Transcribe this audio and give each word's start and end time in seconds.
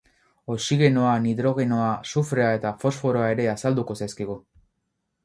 Oxigenoa, 0.53 1.11
nitrogenoa, 1.25 1.89
sufrea 2.13 2.47
eta 2.61 2.71
fosforoa 2.85 3.29
ere 3.35 3.47
azalduko 3.55 3.99
zaizkigu. 4.01 4.39